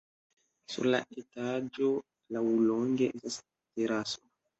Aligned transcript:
Sur 0.75 0.85
la 0.93 1.01
etaĝo 1.21 1.89
laŭlonge 2.37 3.11
estas 3.19 3.37
teraso. 3.51 4.19